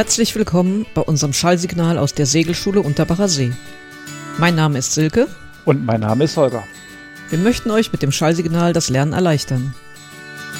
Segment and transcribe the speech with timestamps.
[0.00, 3.52] Herzlich willkommen bei unserem Schallsignal aus der Segelschule Unterbacher See.
[4.38, 5.28] Mein Name ist Silke.
[5.66, 6.64] Und mein Name ist Holger.
[7.28, 9.74] Wir möchten euch mit dem Schallsignal das Lernen erleichtern.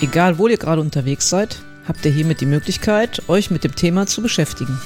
[0.03, 1.57] Egal, wo ihr gerade unterwegs seid,
[1.89, 4.79] habt ihr hiermit die Möglichkeit, euch mit dem Thema zu beschäftigen.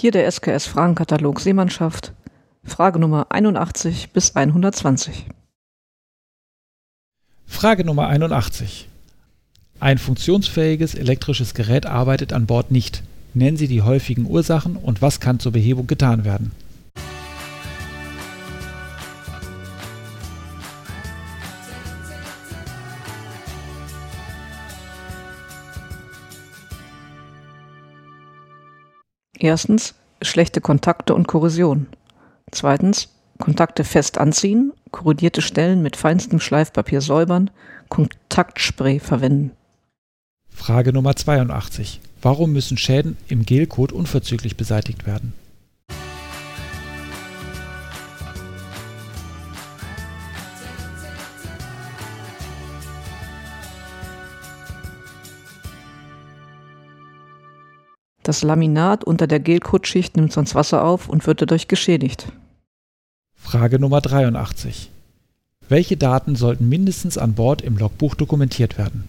[0.00, 2.14] Hier der SKS Fragenkatalog Seemannschaft.
[2.64, 5.26] Frage Nummer 81 bis 120.
[7.44, 8.88] Frage Nummer 81.
[9.78, 13.02] Ein funktionsfähiges elektrisches Gerät arbeitet an Bord nicht.
[13.34, 16.52] Nennen Sie die häufigen Ursachen und was kann zur Behebung getan werden?
[29.42, 31.86] Erstens schlechte Kontakte und Korrosion.
[32.50, 37.50] Zweitens Kontakte fest anziehen, korrodierte Stellen mit feinstem Schleifpapier säubern,
[37.88, 39.52] Kontaktspray verwenden.
[40.50, 42.00] Frage Nummer 82.
[42.22, 45.32] Warum müssen Schäden im Gelcode unverzüglich beseitigt werden?
[58.30, 62.30] Das Laminat unter der Gelcoatschicht nimmt sonst Wasser auf und wird dadurch geschädigt.
[63.34, 64.88] Frage Nummer 83.
[65.68, 69.08] Welche Daten sollten mindestens an Bord im Logbuch dokumentiert werden?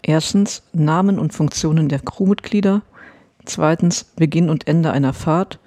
[0.00, 2.80] Erstens Namen und Funktionen der Crewmitglieder,
[3.44, 5.58] zweitens Beginn und Ende einer Fahrt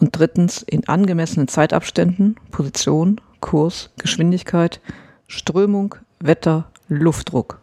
[0.00, 4.80] und drittens in angemessenen Zeitabständen Position, Kurs, Geschwindigkeit,
[5.26, 7.60] Strömung, Wetter, Luftdruck.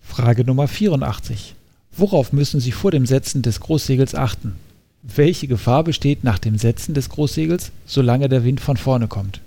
[0.00, 1.54] Frage Nummer 84.
[1.96, 4.56] Worauf müssen Sie vor dem Setzen des Großsegels achten?
[5.02, 9.40] Welche Gefahr besteht nach dem Setzen des Großsegels, solange der Wind von vorne kommt?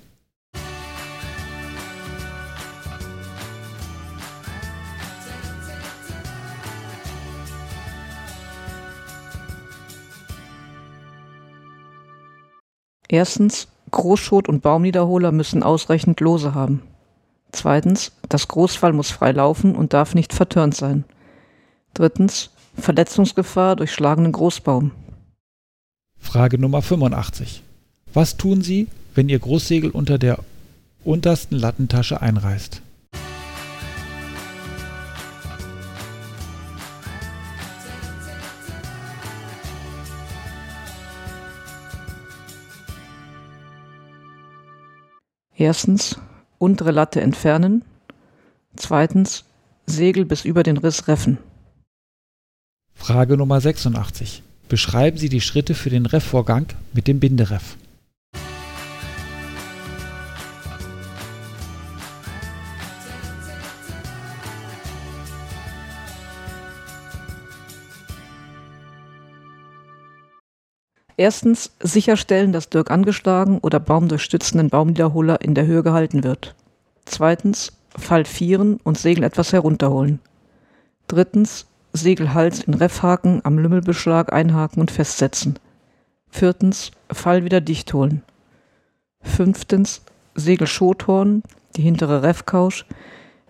[13.13, 16.81] Erstens, Großschot und Baumniederholer müssen ausreichend Lose haben.
[17.51, 21.03] Zweitens, das Großfall muss frei laufen und darf nicht verturnt sein.
[21.94, 24.90] Drittens, Verletzungsgefahr durch schlagenden Großbaum.
[26.18, 27.62] Frage Nummer 85.
[28.16, 30.40] Was tun Sie, wenn Ihr Großsegel unter der
[31.03, 32.81] untersten Lattentasche einreißt?
[45.63, 46.19] Erstens
[46.57, 47.85] untere Latte entfernen.
[48.75, 49.46] Zweitens
[49.85, 51.38] Segel bis über den Riss reffen.
[52.94, 54.44] Frage Nummer 86.
[54.68, 57.78] Beschreiben Sie die Schritte für den Reffvorgang mit dem Bindereff.
[71.16, 76.56] Erstens sicherstellen, dass Dirk angeschlagen oder baumdurchstützenden Baumwiederholer in der Höhe gehalten wird.
[77.06, 80.19] Zweitens Fall vieren und Segel etwas herunterholen.
[81.07, 85.59] Drittens Segelhals in Reffhaken am Lümmelbeschlag einhaken und festsetzen.
[86.31, 88.23] Viertens Fall wieder dicht holen.
[89.22, 90.02] Fünftens
[90.34, 91.44] Segelschothorn,
[91.75, 92.85] die hintere Reffkausch,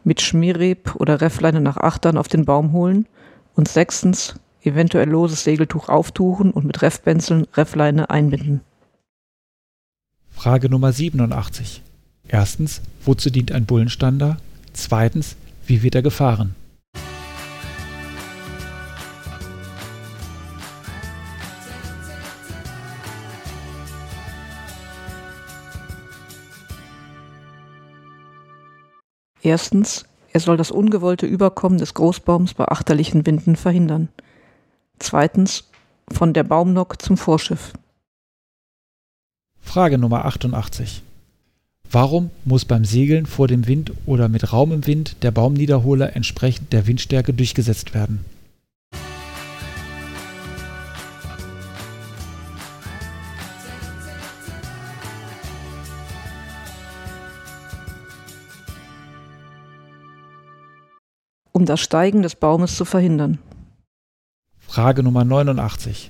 [0.04, 3.08] mit Schmierreb oder Reffleine nach Achtern auf den Baum holen.
[3.56, 8.62] Und sechstens eventuell loses Segeltuch auftuchen und mit Reffbenzeln Reffleine einbinden.
[10.32, 11.82] Frage Nummer 87.
[12.28, 14.38] Erstens, wozu dient ein Bullenstander?
[14.74, 15.36] Zweitens,
[15.66, 16.56] wie wird er gefahren?
[29.44, 34.08] Erstens, er soll das ungewollte Überkommen des Großbaums bei achterlichen Winden verhindern.
[35.04, 35.66] Zweitens
[36.10, 37.74] von der Baumnock zum Vorschiff.
[39.60, 41.04] Frage Nummer 88.
[41.92, 46.72] Warum muss beim Segeln vor dem Wind oder mit Raum im Wind der Baumniederholer entsprechend
[46.72, 48.24] der Windstärke durchgesetzt werden?
[61.52, 63.40] Um das Steigen des Baumes zu verhindern.
[64.74, 66.10] Frage Nummer 89.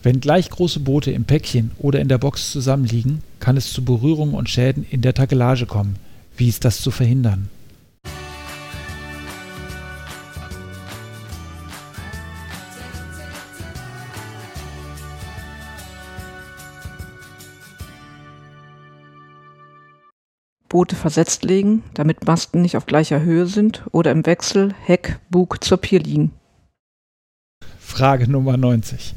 [0.00, 4.36] Wenn gleich große Boote im Päckchen oder in der Box zusammenliegen, kann es zu Berührungen
[4.36, 5.96] und Schäden in der Takelage kommen.
[6.36, 7.50] Wie ist das zu verhindern?
[20.68, 25.64] Boote versetzt legen, damit Masten nicht auf gleicher Höhe sind oder im Wechsel Heck, Bug
[25.64, 26.30] zur Pier liegen.
[27.94, 29.14] Frage Nummer 90.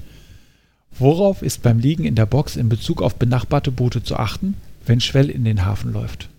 [1.00, 4.54] Worauf ist beim Liegen in der Box in Bezug auf benachbarte Boote zu achten,
[4.86, 6.30] wenn Schwell in den Hafen läuft?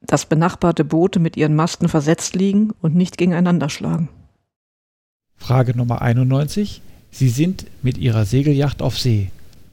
[0.00, 4.08] dass benachbarte Boote mit ihren Masten versetzt liegen und nicht gegeneinander schlagen.
[5.36, 6.80] Frage Nummer 91.
[7.12, 9.30] Sie sind mit Ihrer Segelyacht auf See.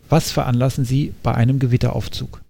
[0.10, 2.42] Was veranlassen Sie bei einem Gewitteraufzug?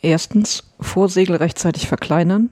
[0.00, 2.48] Erstens Vorsegel rechtzeitig verkleinern.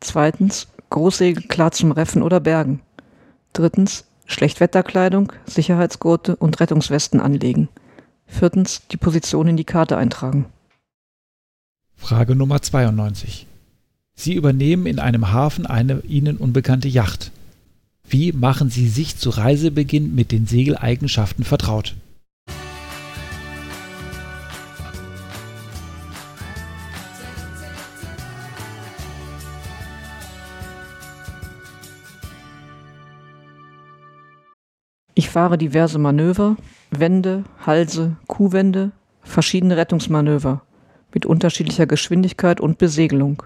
[0.00, 2.80] Zweitens Großsegel klar zum Reffen oder Bergen.
[3.52, 7.68] Drittens Schlechtwetterkleidung, Sicherheitsgurte und Rettungswesten anlegen.
[8.26, 10.46] Viertens die Position in die Karte eintragen.
[11.98, 13.46] Frage Nummer 92.
[14.14, 17.32] Sie übernehmen in einem Hafen eine Ihnen unbekannte Yacht.
[18.08, 21.96] Wie machen Sie sich zu Reisebeginn mit den Segeleigenschaften vertraut?
[35.14, 36.56] Ich fahre diverse Manöver,
[36.90, 38.92] Wände, Halse, Kuhwände,
[39.22, 40.62] verschiedene Rettungsmanöver
[41.12, 43.42] mit unterschiedlicher Geschwindigkeit und Besegelung.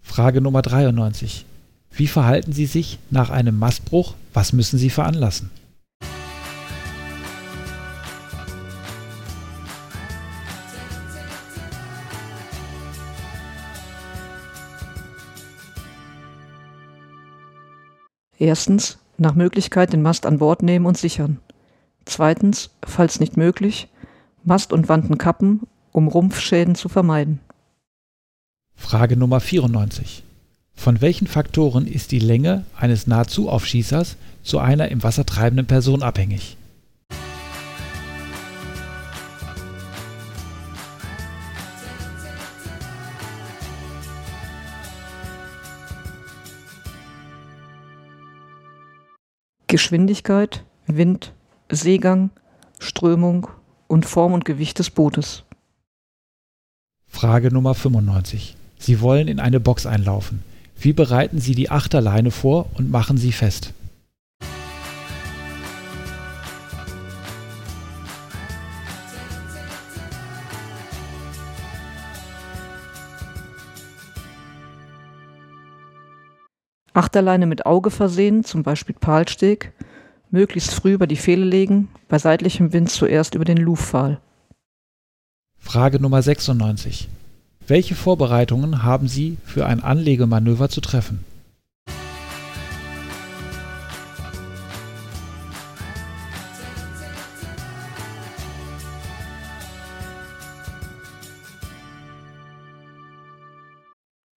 [0.00, 1.44] Frage Nummer 93.
[1.92, 4.14] Wie verhalten Sie sich nach einem Mastbruch?
[4.32, 5.50] Was müssen Sie veranlassen?
[18.38, 21.38] Erstens nach Möglichkeit den Mast an Bord nehmen und sichern.
[22.06, 23.88] Zweitens, falls nicht möglich,
[24.42, 25.60] Mast und Wanten kappen,
[25.92, 27.40] um Rumpfschäden zu vermeiden.
[28.74, 30.24] Frage Nummer 94.
[30.74, 36.56] Von welchen Faktoren ist die Länge eines Nahezu-Aufschießers zu einer im Wasser treibenden Person abhängig?
[49.66, 51.32] Geschwindigkeit, Wind,
[51.70, 52.30] Seegang,
[52.80, 53.46] Strömung
[53.86, 55.44] und Form und Gewicht des Bootes.
[57.10, 58.56] Frage Nummer 95.
[58.78, 60.42] Sie wollen in eine Box einlaufen.
[60.78, 63.74] Wie bereiten Sie die Achterleine vor und machen sie fest?
[76.94, 79.72] Achterleine mit Auge versehen, zum Beispiel Palsteg,
[80.30, 84.20] möglichst früh über die Fehle legen, bei seitlichem Wind zuerst über den Luftpfahl.
[85.60, 87.08] Frage Nummer 96.
[87.66, 91.24] Welche Vorbereitungen haben Sie für ein Anlegemanöver zu treffen?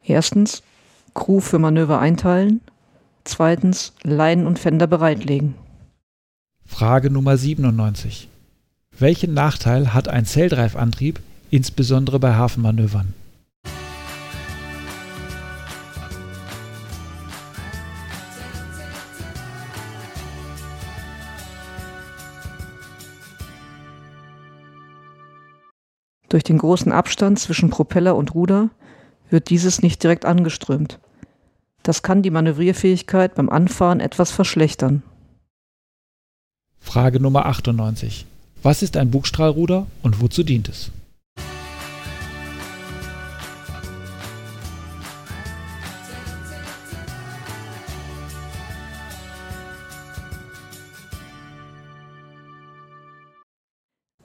[0.06, 0.62] Erstens
[1.16, 2.62] Crew für Manöver einteilen.
[3.24, 5.56] Zweitens Leinen und Fender bereitlegen.
[6.66, 8.28] Frage Nummer 97.
[9.00, 11.20] Welchen Nachteil hat ein Zelldreifantrieb,
[11.50, 13.14] insbesondere bei Hafenmanövern?
[26.30, 28.70] Durch den großen Abstand zwischen Propeller und Ruder
[29.30, 31.00] wird dieses nicht direkt angeströmt.
[31.84, 35.04] Das kann die Manövrierfähigkeit beim Anfahren etwas verschlechtern.
[36.80, 38.26] Frage Nummer 98.
[38.64, 40.90] Was ist ein Bugstrahlruder und wozu dient es?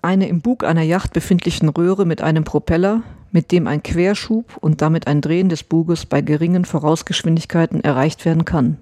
[0.01, 3.03] Eine im Bug einer Yacht befindlichen Röhre mit einem Propeller,
[3.33, 8.45] mit dem ein Querschub und damit ein Drehen des Buges bei geringen Vorausgeschwindigkeiten erreicht werden
[8.45, 8.79] kann.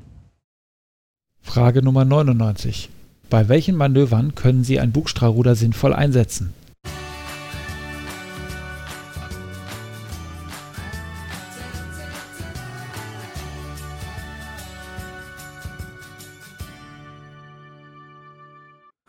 [1.40, 2.90] Frage Nummer 99.
[3.28, 6.54] Bei welchen Manövern können Sie ein Bugstrahlruder sinnvoll einsetzen?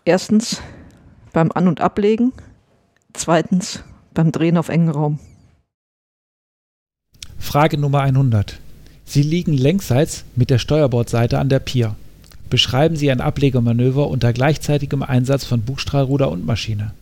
[0.04, 0.62] Erstens
[1.34, 2.32] beim An- und Ablegen,
[3.14, 3.84] zweitens
[4.14, 5.20] beim Drehen auf engen Raum.
[7.38, 8.60] Frage Nummer 100.
[9.06, 11.96] Sie liegen längsseits mit der Steuerbordseite an der Pier.
[12.50, 16.94] Beschreiben Sie ein Ablegemanöver unter gleichzeitigem Einsatz von Bugstrahlruder und Maschine.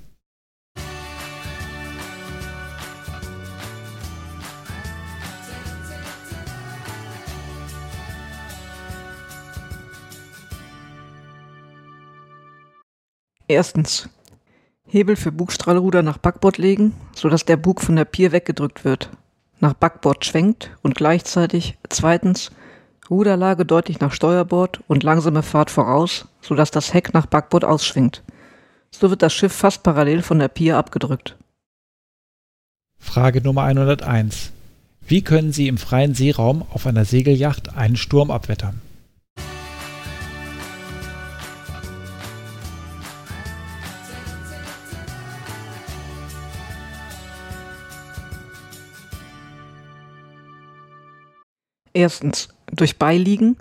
[13.48, 14.10] Erstens.
[14.88, 19.10] Hebel für Bugstrahlruder nach Backbord legen, sodass der Bug von der Pier weggedrückt wird.
[19.60, 22.52] Nach Backbord schwenkt und gleichzeitig zweitens
[23.10, 28.24] Ruderlage deutlich nach Steuerbord und langsame Fahrt voraus, sodass das Heck nach Backbord ausschwingt.
[28.92, 31.38] So wird das Schiff fast parallel von der Pier abgedrückt.
[32.98, 34.52] Frage Nummer 101.
[35.08, 38.82] Wie können Sie im freien Seeraum auf einer Segelyacht einen Sturm abwettern?
[51.94, 53.58] Erstens durch Beiliegen,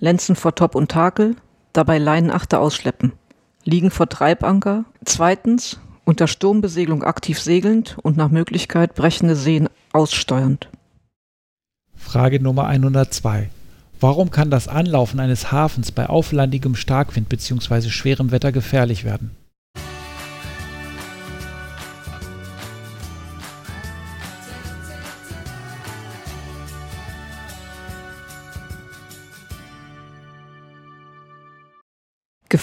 [0.00, 1.36] Lenzen vor Top und Takel,
[1.72, 3.12] dabei Leinenachter ausschleppen.
[3.64, 4.84] Liegen vor Treibanker.
[5.04, 10.68] Zweitens unter Sturmbesegelung aktiv segelnd und nach Möglichkeit brechende Seen aussteuernd.
[11.96, 13.50] Frage Nummer 102.
[14.00, 17.88] Warum kann das Anlaufen eines Hafens bei auflandigem Starkwind bzw.
[17.88, 19.30] schwerem Wetter gefährlich werden?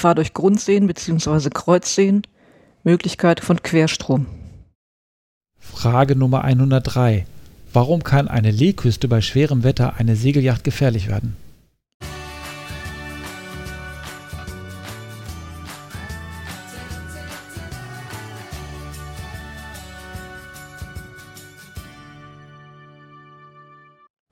[0.02, 1.52] Gefahr durch Grundseen bzw.
[1.52, 2.24] Kreuzseen,
[2.84, 4.26] Möglichkeit von Querstrom.
[5.60, 7.28] Frage Nummer 103.
[7.72, 11.38] Warum kann eine Leeküste bei schwerem Wetter eine Segelyacht gefährlich werden?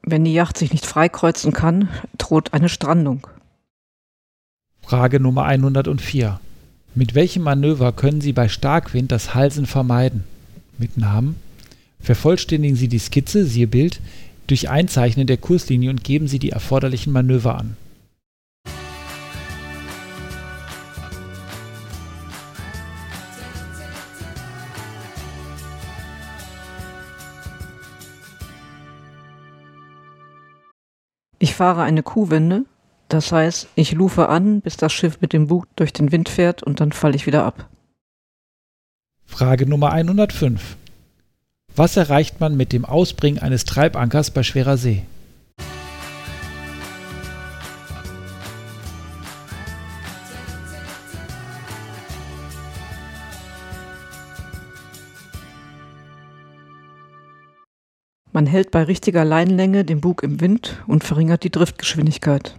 [0.02, 3.28] Wenn die Yacht sich nicht freikreuzen kann, droht eine Strandung.
[4.90, 6.40] Frage Nummer 104.
[6.96, 10.24] Mit welchem Manöver können Sie bei Starkwind das Halsen vermeiden?
[10.80, 11.36] Mit Namen.
[12.00, 14.02] Vervollständigen Sie die Skizze, siehe Bild,
[14.48, 17.78] durch Einzeichnen der Kurslinie und geben Sie die erforderlichen Manöver an.
[31.38, 32.66] Ich fahre eine Kuhwende,
[33.10, 36.64] das heißt, ich lufe an, bis das Schiff mit dem Bug durch den Wind fährt
[36.64, 37.68] und dann falle ich wieder ab.
[39.26, 40.78] Frage Nummer 105.
[41.76, 45.04] Was erreicht man mit dem Ausbringen eines Treibankers bei schwerer See?
[58.32, 62.56] Man hält bei richtiger Leinlänge den Bug im Wind und verringert die Driftgeschwindigkeit.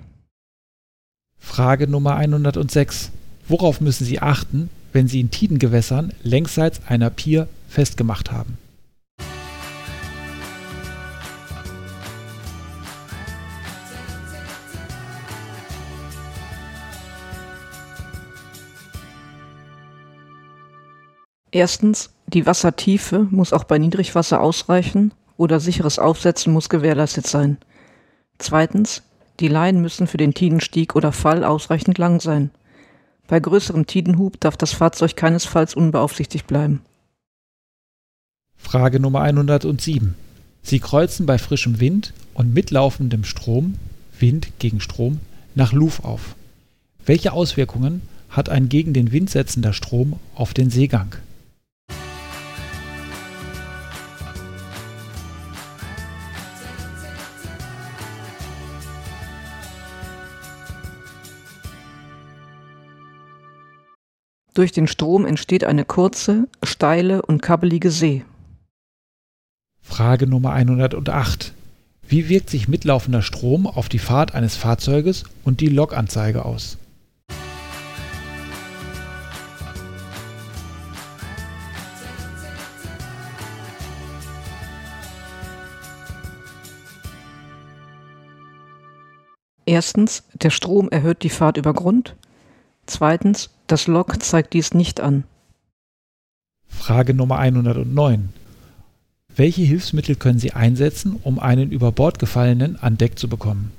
[1.40, 3.11] Frage Nummer 106.
[3.49, 8.59] Worauf müssen Sie achten, wenn Sie in Tidengewässern längsseits einer Pier festgemacht haben?
[21.52, 27.59] Erstens, die Wassertiefe muss auch bei Niedrigwasser ausreichen oder sicheres Aufsetzen muss gewährleistet sein.
[28.38, 29.02] Zweitens,
[29.40, 32.50] die Leinen müssen für den Tidenstieg oder Fall ausreichend lang sein.
[33.26, 36.82] Bei größerem Tidenhub darf das Fahrzeug keinesfalls unbeaufsichtigt bleiben.
[38.56, 40.14] Frage Nummer 107.
[40.62, 43.76] Sie kreuzen bei frischem Wind und mitlaufendem Strom,
[44.18, 45.20] Wind gegen Strom,
[45.54, 46.35] nach Luf auf.
[47.06, 51.16] Welche Auswirkungen hat ein gegen den Wind setzender Strom auf den Seegang?
[64.54, 68.25] Durch den Strom entsteht eine kurze, steile und kabbelige See.
[69.80, 71.54] Frage Nummer 108.
[72.09, 76.78] Wie wirkt sich mitlaufender Strom auf die Fahrt eines Fahrzeuges und die Lokanzeige aus?
[89.64, 92.16] Erstens, der Strom erhöht die Fahrt über Grund.
[92.87, 95.22] Zweitens, das Log zeigt dies nicht an.
[96.66, 98.30] Frage Nummer 109.
[99.36, 103.70] Welche Hilfsmittel können Sie einsetzen, um einen über Bord gefallenen an Deck zu bekommen?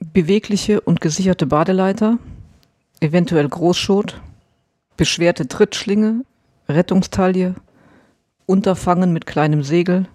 [0.00, 2.18] Bewegliche und gesicherte Badeleiter,
[3.00, 4.22] eventuell Großschot,
[4.96, 6.24] beschwerte Trittschlinge,
[6.68, 7.54] Rettungstaille,
[8.46, 10.06] Unterfangen mit kleinem Segel,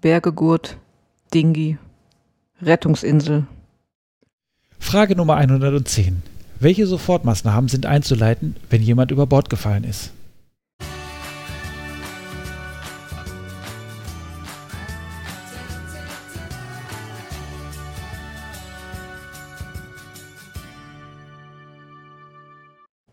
[0.00, 0.76] Bergegurt,
[1.32, 1.78] Dingi,
[2.60, 3.46] Rettungsinsel.
[4.80, 6.22] Frage Nummer 110.
[6.58, 10.10] Welche Sofortmaßnahmen sind einzuleiten, wenn jemand über Bord gefallen ist?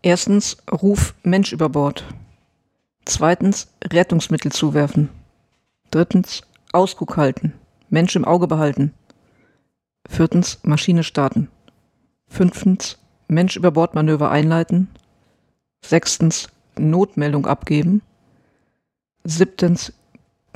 [0.02, 2.04] Erstens Ruf Mensch über Bord.
[3.06, 5.10] Zweitens Rettungsmittel zuwerfen.
[5.92, 7.54] Drittens Ausguck halten.
[7.88, 8.92] Mensch im Auge behalten.
[10.08, 11.48] Viertens Maschine starten.
[12.26, 12.98] Fünftens
[13.28, 14.88] Mensch über Bordmanöver einleiten.
[15.84, 18.02] Sechstens Notmeldung abgeben.
[19.22, 19.92] Siebtens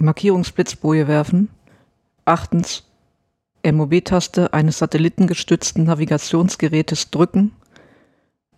[0.03, 1.51] Markierungsblitzboje werfen.
[2.25, 2.83] Achtens
[3.65, 7.53] MOB-Taste eines satellitengestützten Navigationsgerätes drücken.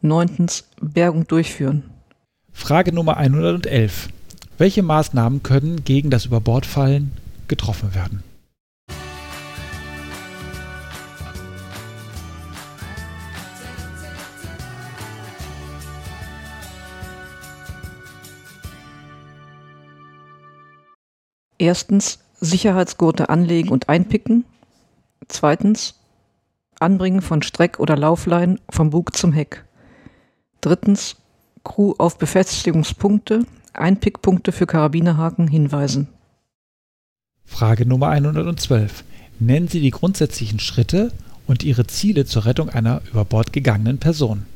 [0.01, 1.92] Neuntens Bergung durchführen.
[2.53, 4.09] Frage Nummer 111.
[4.59, 7.13] Welche Maßnahmen können gegen das Überbordfallen
[7.49, 8.23] getroffen werden?
[21.59, 24.45] Erstens Sicherheitsgurte anlegen und einpicken.
[25.29, 25.95] Zweitens
[26.81, 29.65] Anbringen von Streck- oder Laufleinen vom Bug zum Heck.
[30.61, 31.17] Drittens
[31.65, 36.09] Crew auf Befestigungspunkte, Einpickpunkte für Karabinerhaken hinweisen.
[37.45, 39.05] Frage Nummer 112.
[39.39, 41.13] Nennen Sie die grundsätzlichen Schritte
[41.47, 44.47] und Ihre Ziele zur Rettung einer über Bord gegangenen Person.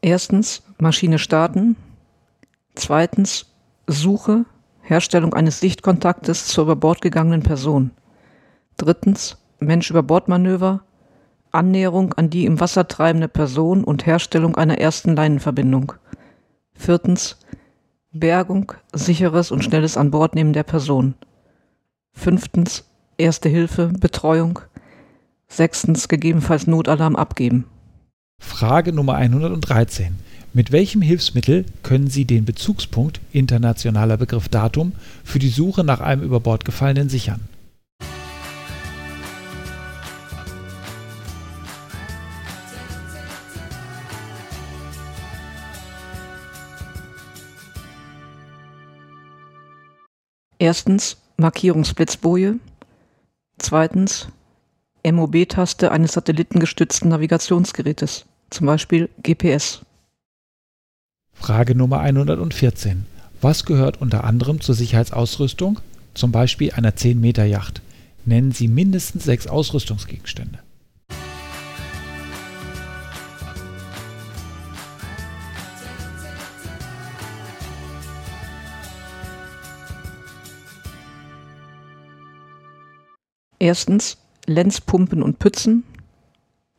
[0.00, 1.76] Erstens Maschine starten.
[2.74, 3.46] Zweitens
[3.86, 4.44] Suche,
[4.82, 7.90] Herstellung eines Sichtkontaktes zur über Bord gegangenen Person.
[8.76, 10.82] Drittens Mensch über Bordmanöver,
[11.52, 15.92] Annäherung an die im Wasser treibende Person und Herstellung einer ersten Leinenverbindung.
[16.74, 17.38] Viertens
[18.10, 21.14] Bergung, sicheres und schnelles Anbordnehmen der Person.
[22.12, 22.84] Fünftens
[23.16, 24.58] Erste Hilfe, Betreuung.
[25.46, 27.66] Sechstens gegebenenfalls Notalarm abgeben.
[28.40, 30.16] Frage Nummer 113.
[30.56, 34.92] Mit welchem Hilfsmittel können Sie den Bezugspunkt internationaler Begriff Datum
[35.24, 37.40] für die Suche nach einem über Bord Gefallenen sichern?
[50.60, 52.60] Erstens Markierungsblitzboje.
[53.58, 54.28] Zweitens
[55.04, 59.83] MOB-Taste eines satellitengestützten Navigationsgerätes, zum Beispiel GPS.
[61.34, 63.06] Frage Nummer 114.
[63.40, 65.80] Was gehört unter anderem zur Sicherheitsausrüstung,
[66.14, 67.82] zum Beispiel einer 10-Meter-Yacht?
[68.24, 70.60] Nennen Sie mindestens sechs Ausrüstungsgegenstände.
[83.58, 85.84] Erstens Lenzpumpen und Pützen.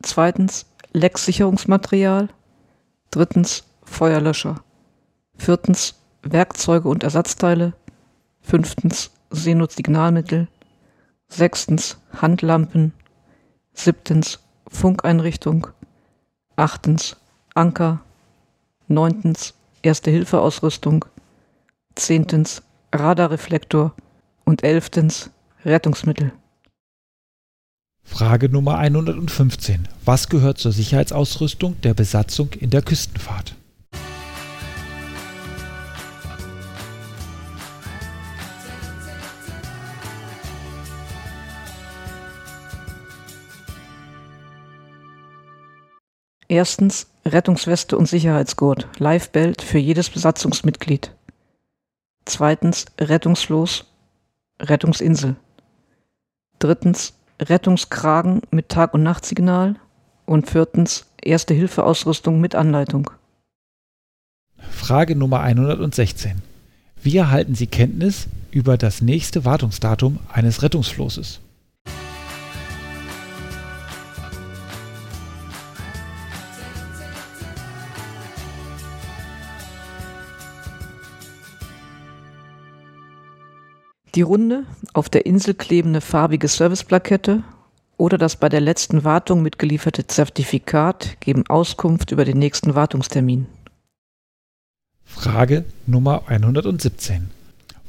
[0.02, 2.28] Zweitens Lecksicherungsmaterial.
[3.10, 4.62] Drittens Feuerlöscher.
[5.38, 7.72] Viertens Werkzeuge und Ersatzteile.
[8.42, 10.48] Fünftens Seenot-Signalmittel.
[11.28, 12.92] Sechstens Handlampen.
[13.72, 15.68] Siebtens Funkeinrichtung.
[16.56, 17.16] Achtens
[17.54, 18.00] Anker.
[18.88, 21.06] Neuntens Erste-Hilfe-Ausrüstung.
[21.94, 23.94] Zehntens Radarreflektor.
[24.44, 25.30] Und elftens
[25.64, 26.32] Rettungsmittel.
[28.04, 29.88] Frage Nummer 115.
[30.04, 33.56] Was gehört zur Sicherheitsausrüstung der Besatzung in der Küstenfahrt?
[46.48, 51.10] Erstens Rettungsweste und Sicherheitsgurt, Lifebelt für jedes Besatzungsmitglied.
[52.24, 53.84] Zweitens Rettungsfloß,
[54.60, 55.36] Rettungsinsel.
[56.58, 59.76] Drittens Rettungskragen mit Tag- und Nachtsignal.
[60.24, 63.10] Und viertens Erste-Hilfe-Ausrüstung mit Anleitung.
[64.58, 66.42] Frage Nummer 116.
[67.00, 71.40] Wie erhalten Sie Kenntnis über das nächste Wartungsdatum eines Rettungsflosses?
[84.16, 87.42] Die runde, auf der Insel klebende farbige Serviceplakette
[87.98, 93.46] oder das bei der letzten Wartung mitgelieferte Zertifikat geben Auskunft über den nächsten Wartungstermin.
[95.04, 97.30] Frage Nummer 117.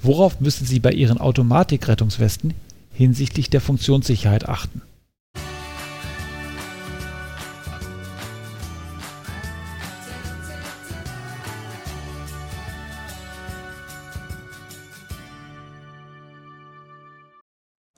[0.02, 2.54] Worauf müssen Sie bei Ihren Automatikrettungswesten
[2.92, 4.82] hinsichtlich der Funktionssicherheit achten?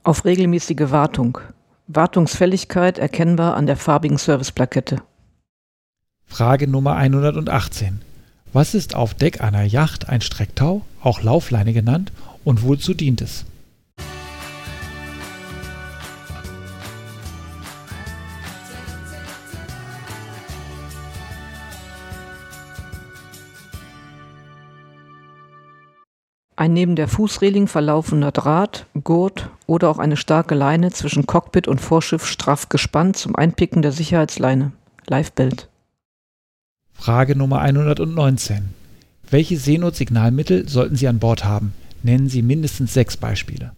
[0.10, 1.38] Auf regelmäßige Wartung.
[1.86, 5.04] Wartungsfälligkeit erkennbar an der farbigen Serviceplakette.
[6.26, 8.02] Frage Nummer 118.
[8.52, 12.12] Was ist auf Deck einer Yacht ein Strecktau, auch Laufleine genannt,
[12.44, 13.46] und wozu dient es?
[26.60, 31.80] Ein neben der Fußreling verlaufender Draht, Gurt oder auch eine starke Leine zwischen Cockpit und
[31.80, 34.74] Vorschiff straff gespannt zum Einpicken der Sicherheitsleine.
[35.08, 35.70] Livebelt.
[36.92, 38.74] Frage Nummer 119.
[39.30, 41.74] Welche Seenot-Signalmittel sollten Sie an Bord haben?
[42.04, 43.72] Nennen Sie mindestens sechs Beispiele.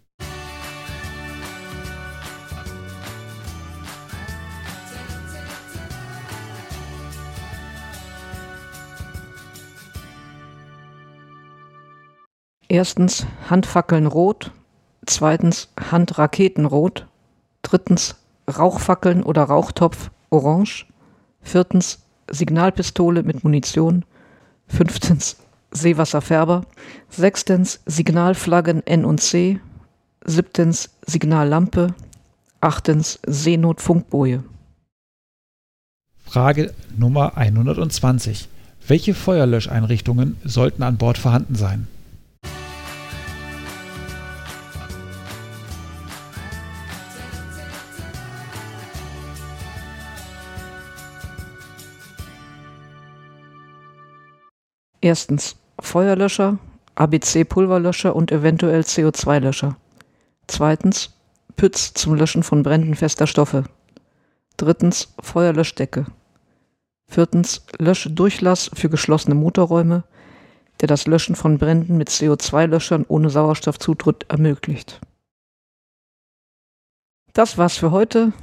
[12.71, 14.53] Erstens Handfackeln rot,
[15.05, 17.05] zweitens Handraketen rot,
[17.63, 18.15] drittens
[18.47, 20.85] Rauchfackeln oder Rauchtopf orange,
[21.41, 24.05] viertens Signalpistole mit Munition,
[24.67, 25.35] fünftens
[25.71, 26.61] Seewasserfärber,
[27.09, 29.59] sechstens Signalflaggen N und C,
[30.23, 31.93] siebtens Signallampe,
[32.61, 34.45] achtens Seenotfunkboje.
[36.23, 38.47] Frage Nummer 120.
[38.87, 41.89] Welche Feuerlöscheinrichtungen sollten an Bord vorhanden sein?
[55.01, 56.59] Erstens Feuerlöscher,
[56.93, 59.75] ABC-Pulverlöscher und eventuell CO2-Löscher.
[60.47, 61.17] Zweitens
[61.55, 63.63] Pütz zum Löschen von Bränden fester Stoffe.
[64.57, 66.05] Drittens Feuerlöschdecke.
[67.07, 70.03] Viertens Löschdurchlass für geschlossene Motorräume,
[70.81, 75.01] der das Löschen von Bränden mit CO2-Löschern ohne Sauerstoffzutritt ermöglicht.
[77.33, 78.33] Das war's für heute.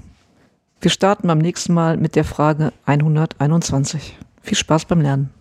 [0.81, 4.17] Wir starten beim nächsten Mal mit der Frage 121.
[4.43, 5.38] Viel Spaß beim Lernen.